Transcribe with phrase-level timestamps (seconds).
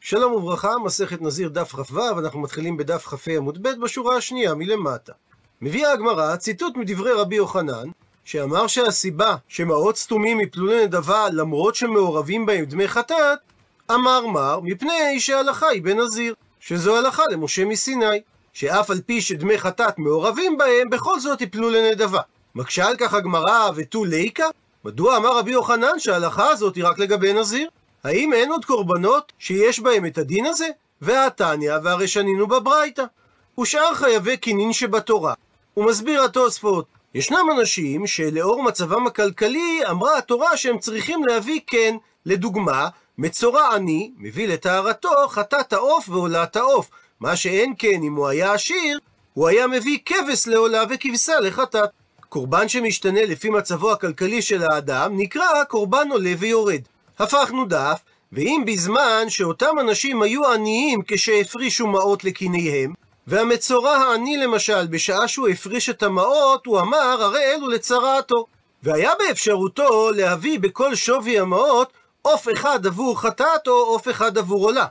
[0.00, 5.12] שלום וברכה, מסכת נזיר דף כ"ו, אנחנו מתחילים בדף כ"ה עמוד ב' בשורה השנייה מלמטה.
[5.62, 7.88] מביאה הגמרא ציטוט מדברי רבי יוחנן,
[8.24, 13.38] שאמר שהסיבה שמעות סתומים יפלו לנדבה למרות שמעורבים בהם דמי חטאת,
[13.90, 18.20] אמר מר, מפני שההלכה היא בנזיר, שזו הלכה למשה מסיני,
[18.52, 22.20] שאף על פי שדמי חטאת מעורבים בהם, בכל זאת יפלו לנדבה.
[22.54, 24.46] מקשה על כך הגמרא ותו ליקה?
[24.84, 27.68] מדוע אמר רבי יוחנן שההלכה הזאת היא רק לגבי נזיר?
[28.04, 30.68] האם אין עוד קורבנות שיש בהם את הדין הזה?
[31.02, 33.04] והתניא, והרי שנינו בברייתא.
[33.60, 35.34] ושאר חייבי קינין שבתורה.
[35.74, 42.88] הוא מסביר התוספות, ישנם אנשים שלאור מצבם הכלכלי אמרה התורה שהם צריכים להביא כן, לדוגמה,
[43.18, 48.98] מצורע עני מביא לטהרתו חטאת העוף ועולת העוף, מה שאין כן אם הוא היה עשיר,
[49.34, 51.90] הוא היה מביא כבש לעולה וכבשה לחטאת.
[52.28, 56.80] קורבן שמשתנה לפי מצבו הכלכלי של האדם נקרא קורבן עולה ויורד.
[57.18, 58.00] הפכנו דף,
[58.32, 62.94] ואם בזמן שאותם אנשים היו עניים כשהפרישו מעות לקיניהם,
[63.26, 68.46] והמצורע העני למשל, בשעה שהוא הפריש את המעות, הוא אמר, הרי אלו לצרעתו.
[68.82, 74.86] והיה באפשרותו להביא בכל שווי המעות עוף אחד עבור חטאת או עוף אחד עבור עולה.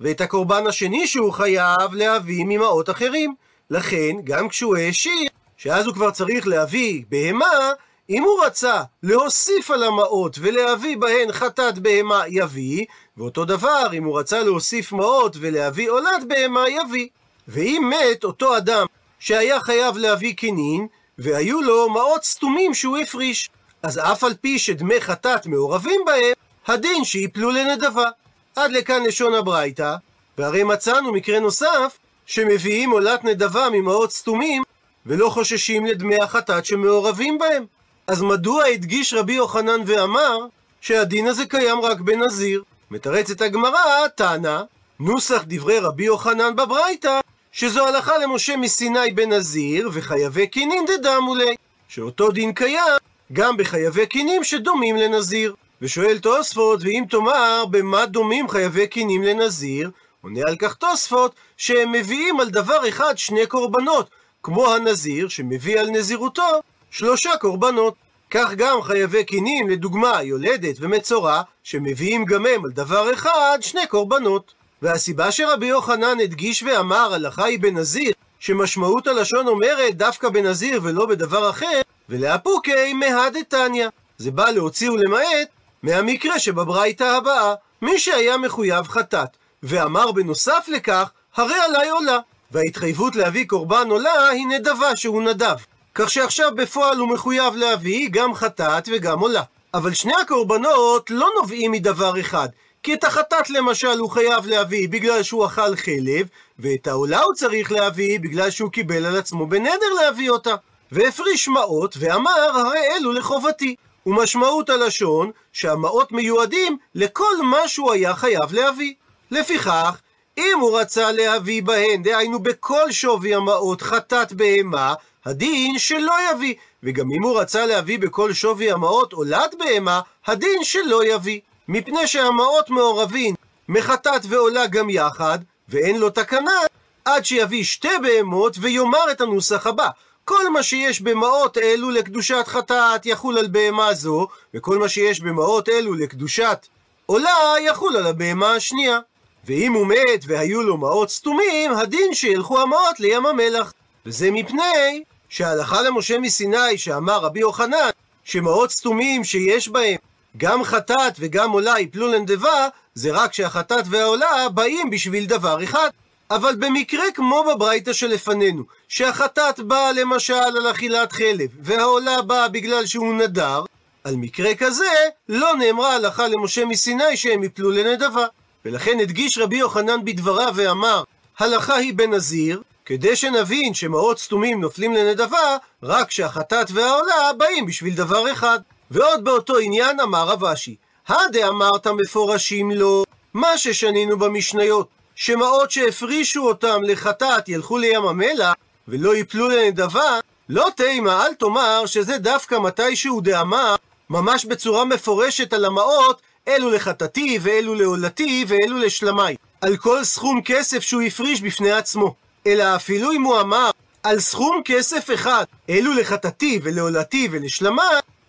[0.00, 3.34] ואת הקורבן השני שהוא חייב להביא ממעות אחרים.
[3.70, 7.72] לכן, גם כשהוא העשיר, שאז הוא כבר צריך להביא בהמה,
[8.10, 12.84] אם הוא רצה להוסיף על המעות ולהביא בהן חטאת בהמה יביא,
[13.16, 17.08] ואותו דבר אם הוא רצה להוסיף מעות ולהביא עולת בהמה יביא.
[17.48, 18.86] ואם מת אותו אדם
[19.18, 20.86] שהיה חייב להביא קינין,
[21.18, 23.50] והיו לו מעות סתומים שהוא הפריש,
[23.82, 26.32] אז אף על פי שדמי חטאת מעורבים בהם,
[26.66, 28.08] הדין שיפלו לנדבה.
[28.56, 29.94] עד לכאן לשון הברייתא,
[30.38, 34.62] והרי מצאנו מקרה נוסף, שמביאים עולת נדבה ממעות סתומים,
[35.06, 37.66] ולא חוששים לדמי החטאת שמעורבים בהם.
[38.06, 40.38] אז מדוע הדגיש רבי יוחנן ואמר
[40.80, 42.62] שהדין הזה קיים רק בנזיר?
[42.90, 44.62] מתרצת הגמרא, תנא,
[45.00, 47.20] נוסח דברי רבי יוחנן בברייתא,
[47.52, 51.54] שזו הלכה למשה מסיני בנזיר, וחייבי קינין דדמולי,
[51.88, 52.98] שאותו דין קיים
[53.32, 55.54] גם בחייבי קינים שדומים לנזיר.
[55.82, 59.90] ושואל תוספות, ואם תאמר, במה דומים חייבי קינים לנזיר?
[60.22, 64.10] עונה על כך תוספות, שהם מביאים על דבר אחד שני קורבנות,
[64.42, 67.94] כמו הנזיר שמביא על נזירותו שלושה קורבנות.
[68.30, 74.54] כך גם חייבי קינים, לדוגמה, יולדת ומצורע, שמביאים גם הם על דבר אחד שני קורבנות.
[74.82, 81.50] והסיבה שרבי יוחנן הדגיש ואמר הלכה היא בנזיר, שמשמעות הלשון אומרת דווקא בנזיר ולא בדבר
[81.50, 83.88] אחר, ולאפוקי מהדתניא.
[84.18, 85.48] זה בא להוציא ולמעט
[85.82, 92.18] מהמקרה שבברייתא הבאה, מי שהיה מחויב חטאת, ואמר בנוסף לכך, הרי עליי עולה.
[92.50, 95.56] וההתחייבות להביא קורבן עולה היא נדבה שהוא נדב.
[95.94, 99.42] כך שעכשיו בפועל הוא מחויב להביא גם חטאת וגם עולה.
[99.74, 102.48] אבל שני הקורבנות לא נובעים מדבר אחד,
[102.82, 107.72] כי את החטאת למשל הוא חייב להביא בגלל שהוא אכל חלב, ואת העולה הוא צריך
[107.72, 110.54] להביא בגלל שהוא קיבל על עצמו בנדר להביא אותה.
[110.92, 113.74] והפריש מעות, ואמר, הרי אלו לחובתי.
[114.06, 118.94] ומשמעות הלשון, שהמעות מיועדים לכל מה שהוא היה חייב להביא.
[119.30, 120.00] לפיכך,
[120.38, 124.94] אם הוא רצה להביא בהן, דהיינו בכל שווי המעות חטאת בהמה,
[125.24, 126.54] הדין שלא יביא.
[126.82, 131.40] וגם אם הוא רצה להביא בכל שווי המעות עולת בהמה, הדין שלא יביא.
[131.68, 133.34] מפני שהמעות מעורבים
[133.68, 135.38] מחטאת ועולה גם יחד,
[135.68, 136.60] ואין לו תקנה,
[137.04, 139.88] עד שיביא שתי בהמות ויאמר את הנוסח הבא.
[140.24, 145.68] כל מה שיש במעות אלו לקדושת חטאת יחול על בהמה זו, וכל מה שיש במעות
[145.68, 146.66] אלו לקדושת
[147.06, 148.98] עולה יחול על הבהמה השנייה.
[149.44, 153.72] ואם הוא מת והיו לו מעות סתומים, הדין שילכו המעות לים המלח.
[154.06, 157.90] וזה מפני שההלכה למשה מסיני שאמר רבי יוחנן,
[158.24, 159.96] שמעות סתומים שיש בהם
[160.36, 165.90] גם חטאת וגם עולה יפלו לנדבה, זה רק שהחטאת והעולה באים בשביל דבר אחד.
[166.30, 173.14] אבל במקרה כמו בברייתא שלפנינו, שהחטאת באה למשל על אכילת חלב, והעולה באה בגלל שהוא
[173.14, 173.64] נדר,
[174.04, 174.92] על מקרה כזה
[175.28, 178.26] לא נאמרה הלכה למשה מסיני שהם יפלו לנדבה.
[178.64, 181.02] ולכן הדגיש רבי יוחנן בדבריו ואמר,
[181.38, 188.32] הלכה היא בנזיר, כדי שנבין שמעות סתומים נופלים לנדבה, רק שהחטאת והעולה באים בשביל דבר
[188.32, 188.58] אחד.
[188.90, 190.76] ועוד באותו עניין אמר רב אשי,
[191.08, 193.04] הדאמרת מפורשים לו,
[193.34, 198.54] מה ששנינו במשניות, שמעות שהפרישו אותם לחטאת ילכו לים המלח,
[198.88, 203.74] ולא יפלו לנדבה, לא תימה, אל תאמר שזה דווקא מתי שהוא דאמר,
[204.10, 209.36] ממש בצורה מפורשת על המעות, אלו לחטאתי, ואלו לעולתי, ואלו לשלמי.
[209.60, 212.14] על כל סכום כסף שהוא הפריש בפני עצמו.
[212.46, 213.70] אלא אפילו אם הוא אמר
[214.02, 217.82] על סכום כסף אחד, אלו לחטאתי ולעולתי ולשלמי,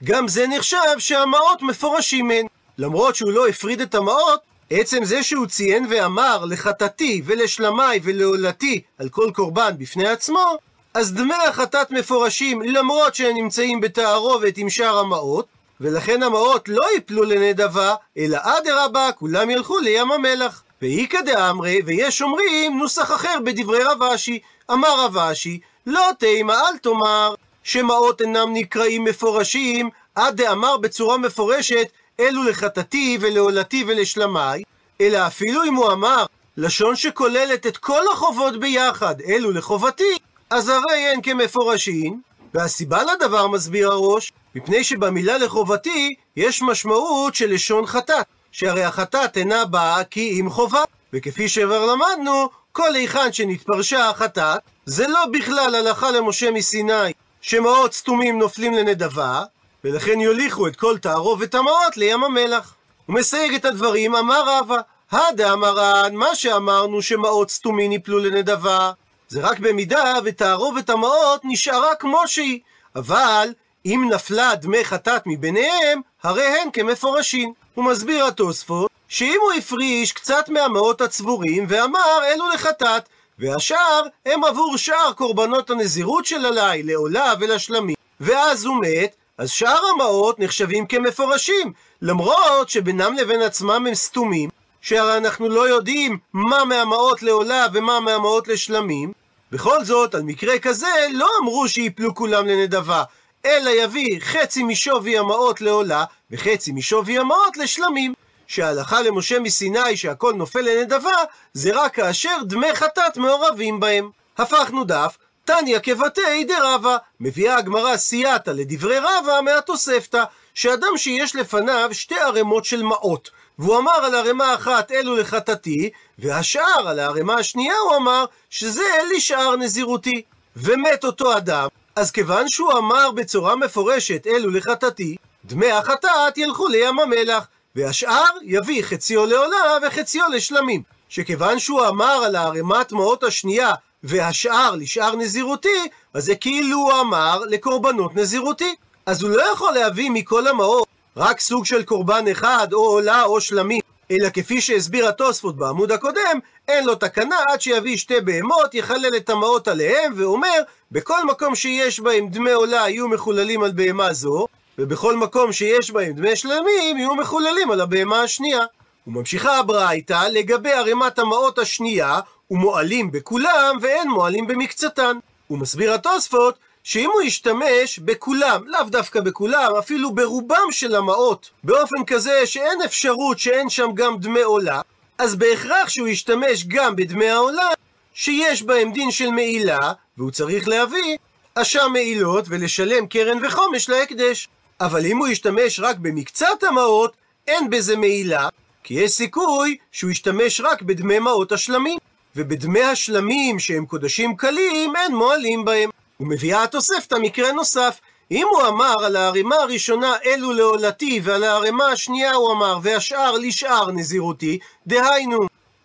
[0.04, 2.46] גם זה נחשב שהמעות מפורשים הן.
[2.78, 4.40] למרות שהוא לא הפריד את המעות,
[4.70, 10.58] עצם זה שהוא ציין ואמר לחטאתי ולשלמי ולעולתי על כל קורבן בפני עצמו,
[10.94, 15.46] אז דמי החטאת מפורשים למרות שהם נמצאים בתערובת עם שאר המעות,
[15.84, 20.64] ולכן המעות לא יפלו לנדבה, אלא אדרבה, כולם ילכו לים המלח.
[20.82, 24.40] ואיכא דאמרי, ויש אומרים נוסח אחר בדברי רב אשי.
[24.72, 27.34] אמר רב אשי, לא תימא אל תאמר,
[27.64, 31.88] שמעות אינם נקראים מפורשים, עד דאמר בצורה מפורשת,
[32.20, 34.64] אלו לחטאתי ולעולתי ולשלמי,
[35.02, 36.26] אלא אפילו אם הוא אמר
[36.58, 40.18] לשון שכוללת את כל החובות ביחד, אלו לחובתי,
[40.50, 42.22] אז הרי הן כמפורשים,
[42.54, 49.66] והסיבה לדבר מסביר הראש, מפני שבמילה לחובתי יש משמעות של לשון חטאת, שהרי החטאת אינה
[49.66, 50.84] באה כי אם חובה,
[51.14, 58.40] וכפי שכבר למדנו, כל היכן שנתפרשה החטאת, זה לא בכלל הלכה למשה מסיני, שמעות סתומים
[58.40, 59.44] נופלים לנדבה,
[59.84, 62.74] ולכן יוליכו את כל תערובת המעות לים המלח.
[63.06, 64.78] הוא מסייג את הדברים, אמר רבא,
[65.12, 68.92] הדאמרן, מה שאמרנו שמעות סתומים יפלו לנדבה,
[69.34, 72.60] זה רק במידה ותערובת המעות נשארה כמו שהיא,
[72.96, 73.54] אבל
[73.86, 77.54] אם נפלה דמי חטאת מביניהם, הרי הן כמפורשים.
[77.76, 83.10] הוא מסביר התוספות, שאם הוא הפריש קצת מהמאות הצבורים ואמר אלו לחטאת,
[83.40, 89.82] והשאר הם עבור שאר קורבנות הנזירות של הלי, לעולה ולשלמים, ואז הוא מת, אז שאר
[89.96, 94.50] המעות נחשבים כמפורשים, למרות שבינם לבין עצמם הם סתומים,
[94.82, 99.23] שהרי אנחנו לא יודעים מה מהמעות לעולה ומה מהמעות לשלמים,
[99.54, 103.04] בכל זאת, על מקרה כזה, לא אמרו שיפלו כולם לנדבה,
[103.46, 108.14] אלא יביא חצי משווי המעות לעולה, וחצי משווי המעות לשלמים.
[108.48, 111.16] שההלכה למשה מסיני שהכל נופל לנדבה,
[111.54, 114.10] זה רק כאשר דמי חטאת מעורבים בהם.
[114.38, 120.24] הפכנו דף, תניא כבתי דרבה, מביאה הגמרא סייעתא לדברי רבה מהתוספתא,
[120.54, 123.30] שאדם שיש לפניו שתי ערימות של מעות,
[123.60, 125.90] והוא אמר על ערימה אחת אלו לחטאתי,
[126.20, 128.84] והשאר על הערימה השנייה הוא אמר שזה
[129.16, 130.22] לשאר נזירותי.
[130.56, 135.16] ומת אותו אדם, אז כיוון שהוא אמר בצורה מפורשת אלו לחטאתי,
[135.46, 140.84] דמי החטאת ילכו לים המלח, והשאר יביא חציו לעולה וחציו לשלמים.
[141.10, 143.74] שכיוון שהוא אמר על הערימת מעות השנייה
[144.04, 148.76] והשאר לשאר נזירותי, אז זה כאילו הוא אמר לקורבנות נזירותי.
[149.06, 153.42] אז הוא לא יכול להביא מכל המעות רק סוג של קורבן אחד, או עולה או
[153.42, 153.82] שלמים,
[154.12, 159.30] אלא כפי שהסביר התוספות בעמוד הקודם, אין לו תקנה עד שיביא שתי בהמות, יחלל את
[159.30, 160.62] המעות עליהם, ואומר,
[160.92, 166.14] בכל מקום שיש בהם דמי עולה יהיו מחוללים על בהמה זו, ובכל מקום שיש בהם
[166.14, 168.66] דמי שלמים יהיו מחוללים על הבהמה השנייה.
[169.08, 172.20] וממשיכה הברייתא לגבי ערימת המעות השנייה,
[172.52, 175.18] ומועלים בכולם ואין מועלים במקצתן.
[175.50, 182.46] ומסביר התוספות שאם הוא ישתמש בכולם, לאו דווקא בכולם, אפילו ברובם של המעות, באופן כזה
[182.46, 184.82] שאין אפשרות שאין שם גם דמי עולה,
[185.18, 187.70] אז בהכרח שהוא ישתמש גם בדמי העולה,
[188.14, 191.18] שיש בהם דין של מעילה, והוא צריך להביא
[191.56, 194.48] אשם מעילות ולשלם קרן וחומש להקדש.
[194.82, 197.14] אבל אם הוא ישתמש רק במקצת המעות,
[197.48, 198.50] אין בזה מעילה,
[198.84, 201.98] כי יש סיכוי שהוא ישתמש רק בדמי מעות השלמים.
[202.36, 205.90] ובדמי השלמים שהם קודשים קלים, אין מועלים בהם.
[206.20, 208.00] ומביאה התוספתא מקרה נוסף.
[208.32, 213.92] אם הוא אמר על הערימה הראשונה אלו לעולתי, ועל הערימה השנייה הוא אמר והשאר לשאר
[213.92, 215.40] נזירותי, דהיינו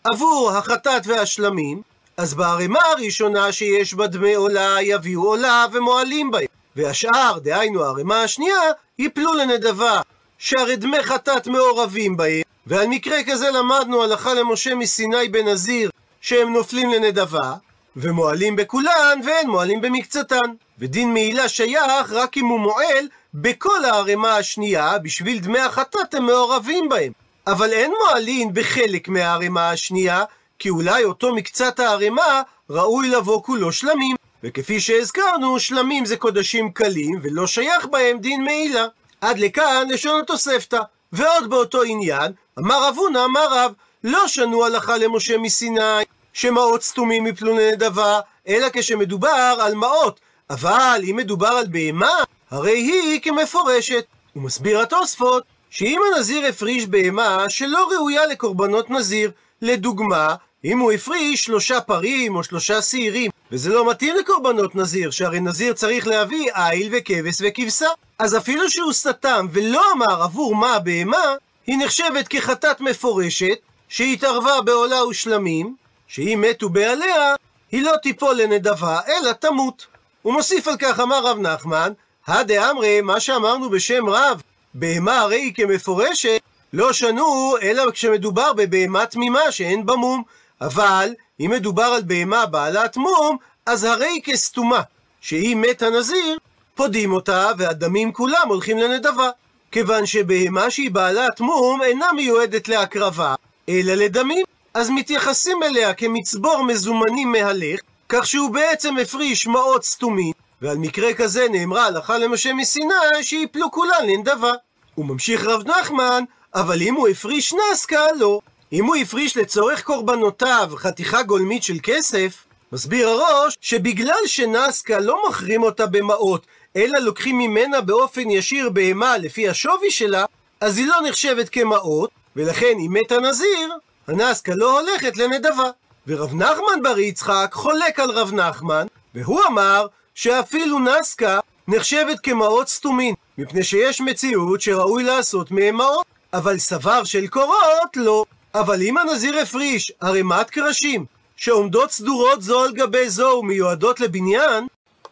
[0.05, 1.83] עבור החטאת והשלמים,
[2.17, 8.61] אז בערימה הראשונה שיש בה דמי עולה יביאו עולה ומועלים בהם, והשאר, דהיינו הערימה השנייה,
[8.99, 10.01] יפלו לנדבה,
[10.39, 16.91] שהרי דמי חטאת מעורבים בהם, ועל מקרה כזה למדנו הלכה למשה מסיני בנזיר, שהם נופלים
[16.91, 17.55] לנדבה,
[18.01, 20.51] ומועלים בכולן ואין מועלים במקצתן.
[20.79, 26.89] ודין מעילה שייך רק אם הוא מועל בכל הערימה השנייה, בשביל דמי החטאת הם מעורבים
[26.89, 27.13] בהם.
[27.47, 30.25] אבל אין מועלים בחלק מהערימה השנייה,
[30.59, 34.17] כי אולי אותו מקצת הערימה ראוי לבוא כולו שלמים.
[34.43, 38.87] וכפי שהזכרנו, שלמים זה קודשים קלים, ולא שייך בהם דין מעילה.
[39.21, 40.81] עד לכאן לשון התוספתא.
[41.13, 43.73] ועוד באותו עניין, אמר אבונה אמר רב,
[44.05, 46.03] לא שנו הלכה למשה מסיני,
[46.39, 50.21] שמעות סתומים יפלו לנדבה, אלא כשמדובר על מעות.
[50.51, 52.13] אבל אם מדובר על בהמה,
[52.51, 54.05] הרי היא כמפורשת.
[54.33, 59.31] הוא מסביר התוספות, שאם הנזיר הפריש בהמה שלא ראויה לקורבנות נזיר,
[59.63, 65.41] לדוגמה, אם הוא הפריש שלושה פרים או שלושה שעירים, וזה לא מתאים לקורבנות נזיר, שהרי
[65.41, 67.89] נזיר צריך להביא איל וכבש וכבשה.
[68.19, 71.35] אז אפילו שהוא סתם ולא אמר עבור מה הבהמה,
[71.67, 77.35] היא נחשבת כחטאת מפורשת, שהתערבה בעולה ושלמים, שאם מתו בעליה,
[77.73, 79.87] היא לא תיפול לנדבה, אלא תמות.
[80.23, 81.93] הוא מוסיף על כך, אמר רב נחמן,
[82.27, 84.43] הדאמרי, מה שאמרנו בשם רב,
[84.75, 86.41] בהמה הרי היא כמפורשת,
[86.73, 90.23] לא שנו, אלא כשמדובר בבהמה תמימה שאין בה מום.
[90.61, 93.37] אבל, אם מדובר על בהמה בעלת מום,
[93.67, 94.83] אז הרי כסתומה,
[95.21, 96.39] שהיא מת הנזיר,
[96.75, 99.31] פודים אותה, והדמים כולם הולכים לנדבה.
[99.73, 103.35] כיוון שבהמה שהיא בעלת מום אינה מיועדת להקרבה,
[103.69, 104.45] אלא לדמים.
[104.79, 110.33] אז מתייחסים אליה כמצבור מזומנים מהלך, כך שהוא בעצם הפריש מעות סתומים,
[110.63, 114.53] ועל מקרה כזה נאמרה הלכה למשה מסיני שיפלו כולן לנדבה.
[114.95, 118.41] הוא ממשיך רב נחמן, אבל אם הוא הפריש נסקה, לא.
[118.73, 125.63] אם הוא הפריש לצורך קורבנותיו חתיכה גולמית של כסף, מסביר הראש שבגלל שנסקה לא מחרים
[125.63, 130.25] אותה במעות, אלא לוקחים ממנה באופן ישיר בהמה לפי השווי שלה,
[130.61, 133.69] אז היא לא נחשבת כמעות, ולכן אם מת הנזיר,
[134.09, 135.71] הנסקה לא הולכת לנדבה.
[136.07, 143.15] ורב נחמן בר יצחק חולק על רב נחמן, והוא אמר שאפילו נסקה נחשבת כמעות סתומין,
[143.39, 148.25] מפני שיש מציאות שראוי לעשות מהם מעות, אבל סבר של קורות לא.
[148.55, 151.05] אבל אם הנזיר הפריש ערימת קרשים
[151.37, 154.67] שעומדות סדורות זו על גבי זו ומיועדות לבניין,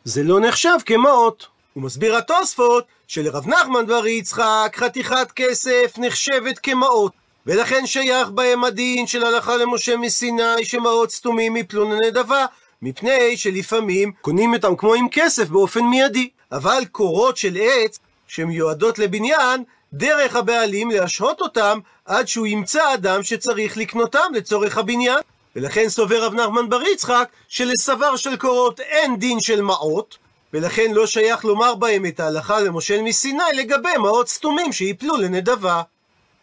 [0.04, 1.46] זה לא נחשב כמעות.
[1.74, 7.12] הוא מסביר התוספות שלרב נחמן בר יצחק חתיכת כסף נחשבת כמעות,
[7.46, 12.46] ולכן שייך בהם הדין של הלכה למשה מסיני שמעות סתומים מפלון הנדבה,
[12.82, 16.28] מפני שלפעמים קונים אותם כמו עם כסף באופן מיידי.
[16.52, 23.76] אבל קורות של עץ שמיועדות לבניין, דרך הבעלים להשהות אותם עד שהוא ימצא אדם שצריך
[23.76, 25.18] לקנותם לצורך הבניין.
[25.56, 30.18] ולכן סובר רב נחמן בר יצחק שלסבר של קורות אין דין של מעות,
[30.52, 35.82] ולכן לא שייך לומר בהם את ההלכה למושל מסיני לגבי מעות סתומים שיפלו לנדבה.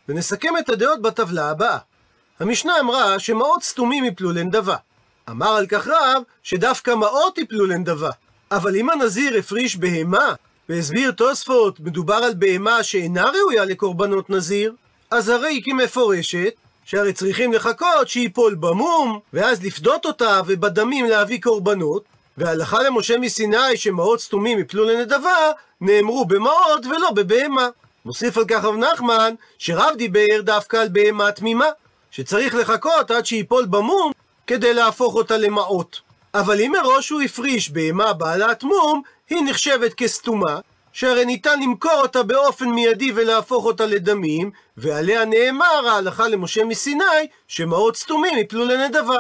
[0.10, 1.78] ונסכם את הדעות בטבלה הבאה.
[2.40, 4.76] המשנה אמרה שמעות סתומים יפלו לנדבה.
[5.30, 8.10] אמר על כך רב שדווקא מעות יפלו לנדבה.
[8.52, 10.34] אבל אם הנזיר הפריש בהמה,
[10.70, 14.74] והסביר תוספות, מדובר על בהמה שאינה ראויה לקורבנות נזיר,
[15.12, 16.54] אז הרי היא כמפורשת,
[16.86, 22.04] שהרי צריכים לחכות שיפול במום, ואז לפדות אותה, ובדמים להביא קורבנות,
[22.38, 27.70] והלכה למשה מסיני שמעות סתומים יפלו לנדבה, נאמרו במעות ולא בבהמה.
[28.06, 31.66] מוסיף על כך רב נחמן, שרב דיבר דווקא על בהמה תמימה,
[32.12, 34.12] שצריך לחכות עד שיפול במום
[34.48, 36.02] כדי להפוך אותה למעות.
[36.34, 40.60] אבל אם מראש הוא הפריש בהמה בעלת מום, היא נחשבת כסתומה,
[40.94, 47.96] שהרי ניתן למכור אותה באופן מיידי ולהפוך אותה לדמים, ועליה נאמר ההלכה למשה מסיני, שמעות
[47.96, 49.18] סתומים יפלו לנדבה.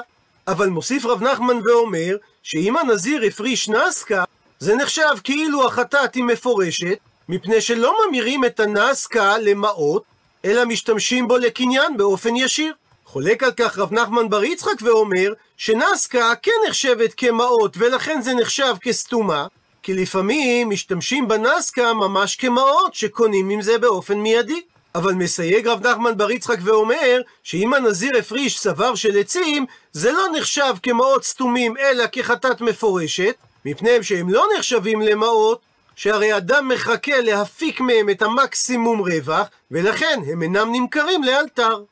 [0.48, 4.24] אבל מוסיף רב נחמן ואומר, שאם הנזיר הפריש נסקה,
[4.60, 6.98] זה נחשב כאילו החטאת היא מפורשת,
[7.30, 10.04] מפני שלא ממירים את הנסקה למעות,
[10.46, 12.74] אלא משתמשים בו לקניין באופן ישיר.
[13.06, 18.76] חולק על כך רב נחמן בר יצחק ואומר שנסקה כן נחשבת כמעות ולכן זה נחשב
[18.82, 19.48] כסתומה
[19.84, 24.62] כי לפעמים משתמשים בנסקה ממש כמעות שקונים עם זה באופן מיידי.
[24.96, 30.26] אבל מסייג רב נחמן בר יצחק ואומר שאם הנזיר הפריש סבר של עצים זה לא
[30.38, 35.62] נחשב כמעות סתומים אלא כחטאת מפורשת מפני שהם לא נחשבים למעות
[35.96, 41.84] שהרי אדם מחכה להפיק מהם את המקסימום רווח ולכן הם אינם נמכרים לאלתר.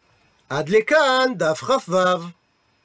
[0.49, 1.97] עד לכאן דף כ"ו.